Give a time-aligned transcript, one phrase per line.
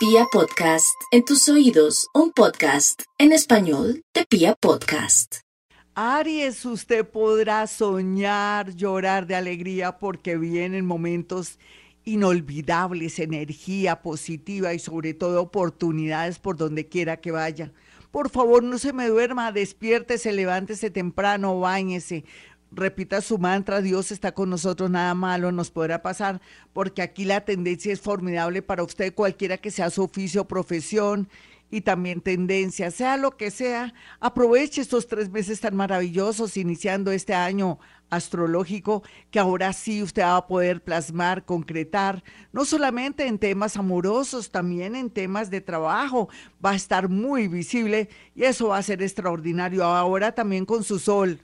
[0.00, 5.40] Pia Podcast, en tus oídos, un podcast en español de Pia Podcast.
[5.94, 11.58] Aries, usted podrá soñar, llorar de alegría porque vienen momentos
[12.04, 17.70] inolvidables, energía positiva y sobre todo oportunidades por donde quiera que vaya.
[18.10, 22.24] Por favor, no se me duerma, despiértese, levántese temprano, báñese,
[22.70, 26.40] repita su mantra, Dios está con nosotros, nada malo nos podrá pasar,
[26.72, 31.28] porque aquí la tendencia es formidable para usted, cualquiera que sea su oficio, profesión
[31.70, 37.32] y también tendencia, sea lo que sea, aproveche estos tres meses tan maravillosos iniciando este
[37.32, 37.78] año
[38.10, 44.50] astrológico que ahora sí usted va a poder plasmar, concretar, no solamente en temas amorosos,
[44.50, 46.28] también en temas de trabajo,
[46.64, 49.84] va a estar muy visible y eso va a ser extraordinario.
[49.84, 51.40] Ahora también con su sol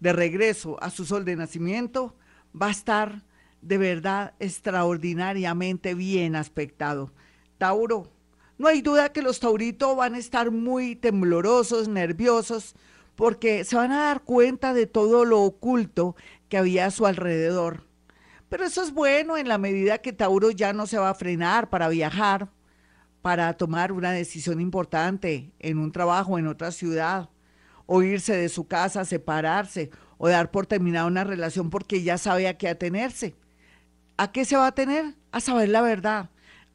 [0.00, 2.16] de regreso a su sol de nacimiento,
[2.60, 3.24] va a estar
[3.62, 7.12] de verdad extraordinariamente bien aspectado.
[7.58, 8.12] Tauro,
[8.56, 12.74] no hay duda que los tauritos van a estar muy temblorosos, nerviosos,
[13.14, 16.14] porque se van a dar cuenta de todo lo oculto
[16.48, 17.84] que había a su alrededor.
[18.48, 21.68] Pero eso es bueno en la medida que Tauro ya no se va a frenar
[21.68, 22.48] para viajar,
[23.20, 27.28] para tomar una decisión importante en un trabajo en otra ciudad
[27.90, 32.46] o irse de su casa, separarse o dar por terminada una relación porque ya sabe
[32.46, 33.34] a qué atenerse.
[34.18, 35.14] ¿A qué se va a tener?
[35.32, 36.28] A saber la verdad,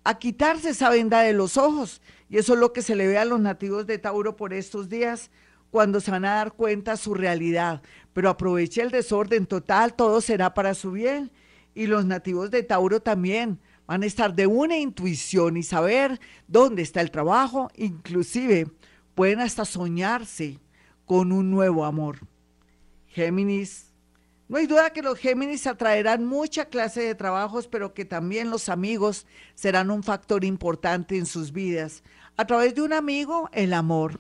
[0.04, 2.02] a quitarse esa venda de los ojos.
[2.30, 4.90] Y eso es lo que se le ve a los nativos de Tauro por estos
[4.90, 5.30] días,
[5.70, 7.84] cuando se van a dar cuenta su realidad.
[8.14, 11.32] Pero aproveche el desorden total, todo será para su bien.
[11.76, 16.82] Y los nativos de Tauro también van a estar de una intuición y saber dónde
[16.82, 18.68] está el trabajo, inclusive
[19.14, 20.60] pueden hasta soñarse
[21.06, 22.20] con un nuevo amor.
[23.08, 23.92] Géminis.
[24.48, 28.70] No hay duda que los Géminis atraerán mucha clase de trabajos, pero que también los
[28.70, 32.04] amigos serán un factor importante en sus vidas.
[32.36, 34.20] A través de un amigo, el amor.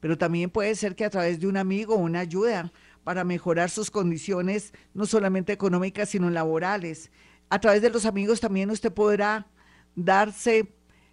[0.00, 2.72] Pero también puede ser que a través de un amigo, una ayuda
[3.04, 7.10] para mejorar sus condiciones, no solamente económicas, sino laborales.
[7.48, 9.46] A través de los amigos también usted podrá
[9.94, 10.72] darse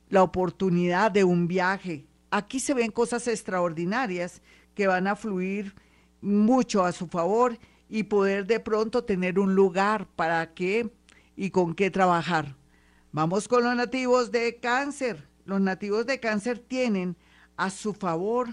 [0.09, 2.05] la oportunidad de un viaje.
[2.29, 4.41] Aquí se ven cosas extraordinarias
[4.77, 5.73] que van a fluir
[6.21, 7.57] mucho a su favor
[7.89, 10.93] y poder de pronto tener un lugar para qué
[11.35, 12.55] y con qué trabajar.
[13.11, 15.27] Vamos con los nativos de cáncer.
[15.45, 17.17] Los nativos de cáncer tienen
[17.55, 18.49] a su favor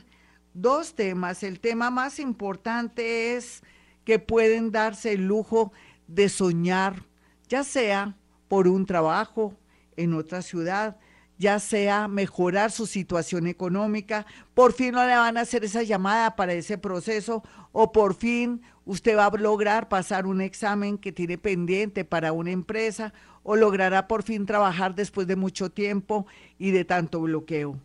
[0.55, 1.43] dos temas.
[1.43, 3.63] El tema más importante es
[4.07, 5.73] que pueden darse el lujo
[6.07, 7.05] de soñar,
[7.51, 8.17] ya sea
[8.49, 9.59] por un trabajo
[9.99, 10.97] en otra ciudad,
[11.39, 16.37] ya sea mejorar su situación económica, por fin no le van a hacer esa llamada
[16.37, 21.39] para ese proceso o por fin usted va a lograr pasar un examen que tiene
[21.39, 23.13] pendiente para una empresa
[23.43, 26.27] o logrará por fin trabajar después de mucho tiempo
[26.59, 27.79] y de tanto bloqueo.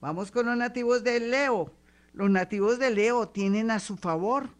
[0.00, 1.72] Vamos con los nativos de Leo.
[2.12, 4.50] Los nativos de Leo tienen a su favor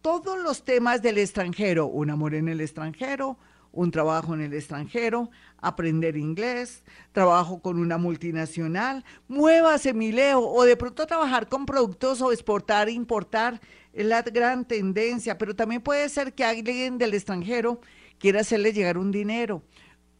[0.00, 3.36] todos los temas del extranjero, un amor en el extranjero,
[3.72, 5.30] un trabajo en el extranjero,
[5.60, 12.32] aprender inglés, trabajo con una multinacional, muévase mi o de pronto trabajar con productos o
[12.32, 13.60] exportar, importar,
[13.92, 17.80] es la gran tendencia, pero también puede ser que alguien del extranjero
[18.18, 19.62] quiera hacerle llegar un dinero,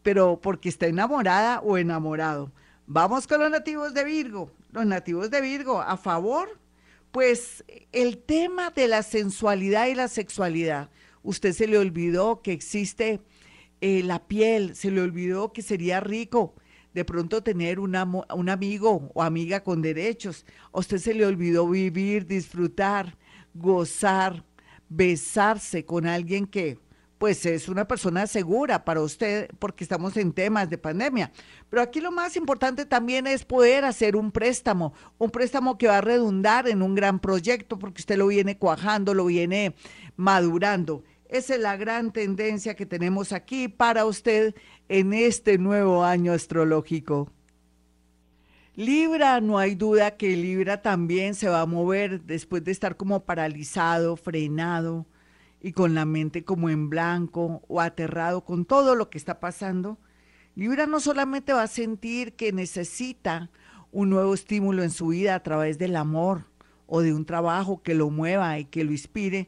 [0.03, 2.51] pero porque está enamorada o enamorado.
[2.85, 6.59] Vamos con los nativos de Virgo, los nativos de Virgo, a favor,
[7.11, 10.89] pues el tema de la sensualidad y la sexualidad,
[11.23, 13.21] usted se le olvidó que existe
[13.81, 16.55] eh, la piel, se le olvidó que sería rico
[16.93, 20.45] de pronto tener un amigo o amiga con derechos.
[20.73, 23.15] A usted se le olvidó vivir, disfrutar,
[23.53, 24.43] gozar,
[24.89, 26.79] besarse con alguien que
[27.19, 31.31] pues es una persona segura para usted porque estamos en temas de pandemia.
[31.69, 35.97] Pero aquí lo más importante también es poder hacer un préstamo, un préstamo que va
[35.97, 39.75] a redundar en un gran proyecto porque usted lo viene cuajando, lo viene
[40.15, 41.03] madurando.
[41.29, 44.55] Esa es la gran tendencia que tenemos aquí para usted
[44.87, 47.31] en este nuevo año astrológico.
[48.75, 53.25] Libra, no hay duda que Libra también se va a mover después de estar como
[53.25, 55.05] paralizado, frenado
[55.61, 59.99] y con la mente como en blanco o aterrado con todo lo que está pasando.
[60.55, 63.51] Libra no solamente va a sentir que necesita
[63.91, 66.45] un nuevo estímulo en su vida a través del amor
[66.87, 69.47] o de un trabajo que lo mueva y que lo inspire,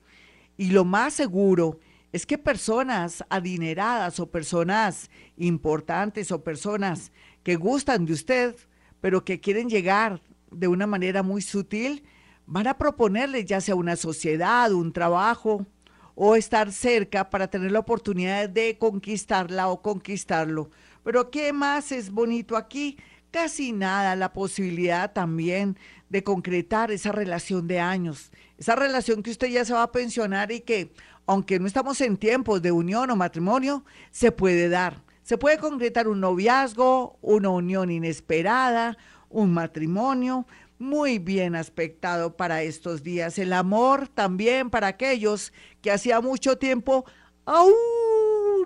[0.61, 1.79] y lo más seguro
[2.11, 7.11] es que personas adineradas o personas importantes o personas
[7.41, 8.55] que gustan de usted,
[8.99, 10.21] pero que quieren llegar
[10.51, 12.03] de una manera muy sutil,
[12.45, 15.65] van a proponerle ya sea una sociedad, un trabajo
[16.13, 20.69] o estar cerca para tener la oportunidad de conquistarla o conquistarlo.
[21.03, 22.99] Pero ¿qué más es bonito aquí?
[23.31, 25.77] Casi nada la posibilidad también
[26.09, 30.51] de concretar esa relación de años, esa relación que usted ya se va a pensionar
[30.51, 30.93] y que,
[31.25, 35.03] aunque no estamos en tiempos de unión o matrimonio, se puede dar.
[35.23, 38.97] Se puede concretar un noviazgo, una unión inesperada,
[39.29, 40.45] un matrimonio
[40.77, 43.37] muy bien aspectado para estos días.
[43.37, 47.05] El amor también para aquellos que hacía mucho tiempo
[47.45, 47.71] aún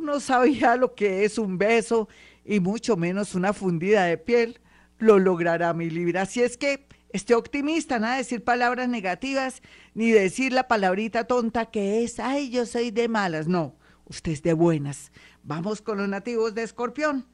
[0.01, 2.07] no sabía lo que es un beso
[2.45, 4.61] y mucho menos una fundida de piel,
[4.99, 6.21] lo logrará mi libra.
[6.21, 9.61] Así es que esté optimista, nada de decir palabras negativas,
[9.93, 13.47] ni decir la palabrita tonta que es, ay, yo soy de malas.
[13.47, 13.75] No,
[14.05, 15.11] usted es de buenas.
[15.43, 17.27] Vamos con los nativos de Escorpión.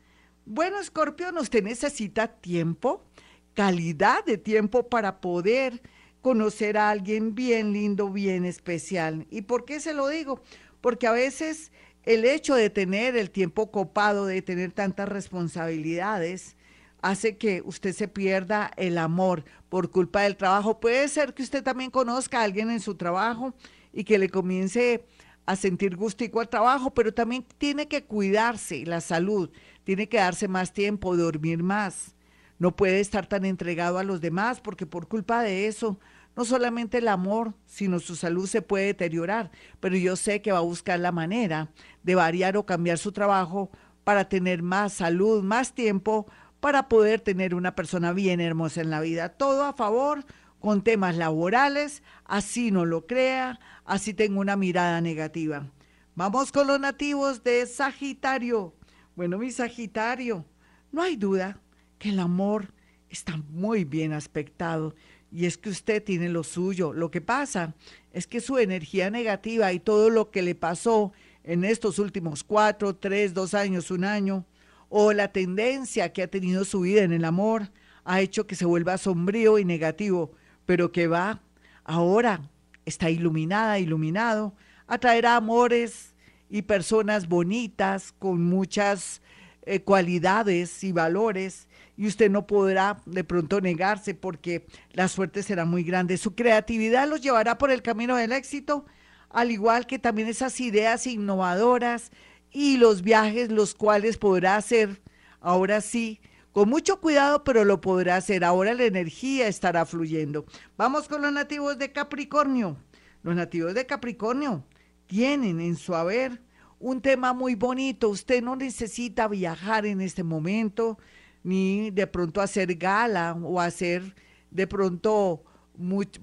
[0.45, 3.05] Bueno, Escorpión, usted necesita tiempo,
[3.53, 5.81] calidad de tiempo para poder
[6.21, 9.27] conocer a alguien bien lindo, bien especial.
[9.29, 10.41] ¿Y por qué se lo digo?
[10.79, 11.71] Porque a veces
[12.05, 16.55] el hecho de tener el tiempo copado, de tener tantas responsabilidades,
[17.01, 20.79] hace que usted se pierda el amor por culpa del trabajo.
[20.79, 23.53] Puede ser que usted también conozca a alguien en su trabajo
[23.93, 25.05] y que le comience
[25.45, 29.49] a sentir gustico al trabajo, pero también tiene que cuidarse la salud,
[29.83, 32.15] tiene que darse más tiempo, dormir más.
[32.59, 35.99] No puede estar tan entregado a los demás porque por culpa de eso
[36.35, 40.59] no solamente el amor, sino su salud se puede deteriorar, pero yo sé que va
[40.59, 41.71] a buscar la manera
[42.03, 43.69] de variar o cambiar su trabajo
[44.03, 46.25] para tener más salud, más tiempo,
[46.59, 49.29] para poder tener una persona bien hermosa en la vida.
[49.29, 50.25] Todo a favor
[50.59, 55.67] con temas laborales, así no lo crea, así tengo una mirada negativa.
[56.15, 58.75] Vamos con los nativos de Sagitario.
[59.15, 60.45] Bueno, mi Sagitario,
[60.91, 61.59] no hay duda
[61.97, 62.73] que el amor
[63.09, 64.95] está muy bien aspectado
[65.31, 66.93] y es que usted tiene lo suyo.
[66.93, 67.73] Lo que pasa
[68.13, 71.13] es que su energía negativa y todo lo que le pasó
[71.43, 74.45] en estos últimos cuatro, tres, dos años, un año,
[74.89, 77.71] o la tendencia que ha tenido su vida en el amor,
[78.03, 80.33] ha hecho que se vuelva sombrío y negativo,
[80.65, 81.41] pero que va
[81.83, 82.49] ahora,
[82.85, 84.53] está iluminada, iluminado,
[84.87, 86.13] atraerá amores
[86.49, 89.21] y personas bonitas, con muchas
[89.63, 95.65] eh, cualidades y valores y usted no podrá de pronto negarse porque la suerte será
[95.65, 96.17] muy grande.
[96.17, 98.85] Su creatividad los llevará por el camino del éxito,
[99.29, 102.11] al igual que también esas ideas innovadoras
[102.51, 105.01] y los viajes, los cuales podrá hacer
[105.39, 106.21] ahora sí,
[106.51, 108.43] con mucho cuidado, pero lo podrá hacer.
[108.43, 110.45] Ahora la energía estará fluyendo.
[110.77, 112.77] Vamos con los nativos de Capricornio.
[113.23, 114.65] Los nativos de Capricornio
[115.07, 116.41] tienen en su haber
[116.81, 118.09] un tema muy bonito.
[118.09, 120.97] Usted no necesita viajar en este momento
[121.43, 124.15] ni de pronto hacer gala o hacer
[124.49, 125.43] de pronto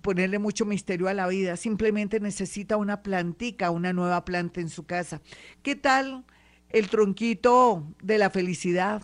[0.02, 1.56] ponerle mucho misterio a la vida.
[1.56, 5.22] Simplemente necesita una plantica, una nueva planta en su casa.
[5.62, 6.24] ¿Qué tal
[6.70, 9.02] el tronquito de la felicidad?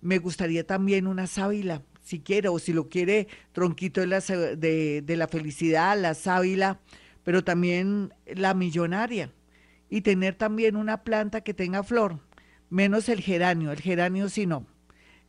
[0.00, 5.02] Me gustaría también una sábila, si quiere, o si lo quiere, tronquito de la, de,
[5.02, 6.80] de la felicidad, la sábila,
[7.22, 9.30] pero también la millonaria.
[9.90, 12.20] Y tener también una planta que tenga flor,
[12.70, 14.66] menos el geranio, el geranio sí no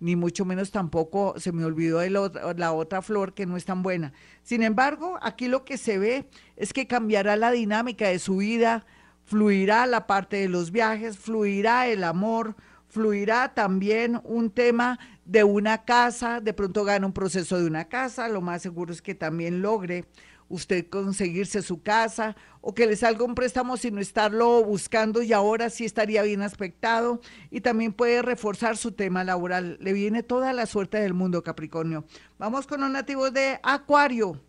[0.01, 3.83] ni mucho menos tampoco se me olvidó de la otra flor que no es tan
[3.83, 4.13] buena.
[4.41, 6.27] Sin embargo, aquí lo que se ve
[6.57, 8.83] es que cambiará la dinámica de su vida,
[9.25, 12.55] fluirá la parte de los viajes, fluirá el amor,
[12.89, 18.27] fluirá también un tema de una casa, de pronto gana un proceso de una casa,
[18.27, 20.05] lo más seguro es que también logre
[20.51, 25.69] usted conseguirse su casa o que le salga un préstamo sin estarlo buscando y ahora
[25.69, 29.77] sí estaría bien aspectado y también puede reforzar su tema laboral.
[29.79, 32.05] Le viene toda la suerte del mundo, Capricornio.
[32.37, 34.39] Vamos con los nativos de Acuario.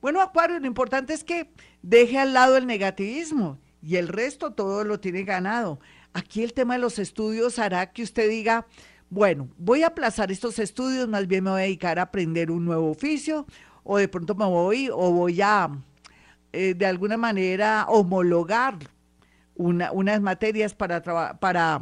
[0.00, 1.50] Bueno, Acuario, lo importante es que
[1.82, 5.78] deje al lado el negativismo y el resto todo lo tiene ganado.
[6.12, 8.66] Aquí el tema de los estudios hará que usted diga,
[9.08, 12.64] bueno, voy a aplazar estos estudios, más bien me voy a dedicar a aprender un
[12.64, 13.46] nuevo oficio
[13.84, 15.70] o de pronto me voy o voy a
[16.52, 18.78] eh, de alguna manera homologar
[19.54, 21.02] unas materias para,
[21.38, 21.80] para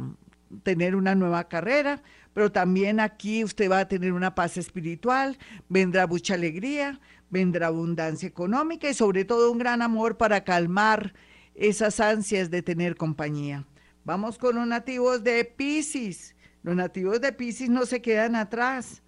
[0.63, 2.01] tener una nueva carrera,
[2.33, 5.37] pero también aquí usted va a tener una paz espiritual,
[5.69, 11.13] vendrá mucha alegría, vendrá abundancia económica y sobre todo un gran amor para calmar
[11.55, 13.65] esas ansias de tener compañía.
[14.03, 16.35] Vamos con los nativos de Pisces.
[16.63, 19.01] Los nativos de Pisces no se quedan atrás.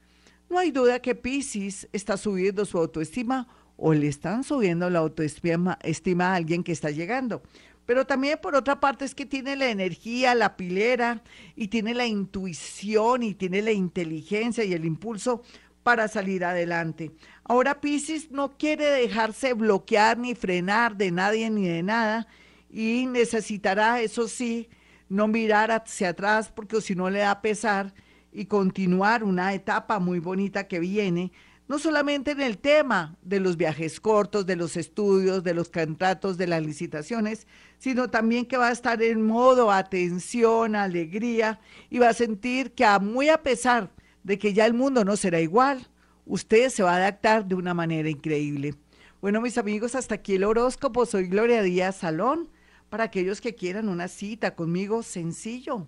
[0.54, 5.80] No hay duda que Pisces está subiendo su autoestima o le están subiendo la autoestima
[5.82, 7.42] estima a alguien que está llegando.
[7.88, 11.24] Pero también por otra parte es que tiene la energía, la pilera
[11.56, 15.42] y tiene la intuición y tiene la inteligencia y el impulso
[15.82, 17.10] para salir adelante.
[17.46, 22.28] Ahora Pisces no quiere dejarse bloquear ni frenar de nadie ni de nada
[22.70, 24.70] y necesitará, eso sí,
[25.10, 27.92] no mirar hacia atrás porque si no le da pesar
[28.34, 31.32] y continuar una etapa muy bonita que viene,
[31.68, 36.38] no solamente en el tema de los viajes cortos, de los estudios, de los contratos,
[36.38, 37.48] de las licitaciones,
[37.78, 41.60] sino también que va a estar en modo atención, alegría
[41.90, 43.92] y va a sentir que a muy a pesar
[44.24, 45.88] de que ya el mundo no será igual,
[46.26, 48.76] usted se va a adaptar de una manera increíble.
[49.22, 51.06] Bueno, mis amigos, hasta aquí el horóscopo.
[51.06, 52.50] Soy Gloria Díaz Salón.
[52.90, 55.88] Para aquellos que quieran una cita conmigo, sencillo,